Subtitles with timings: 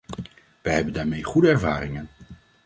[0.61, 2.09] Wij hebben daarmee goede ervaringen.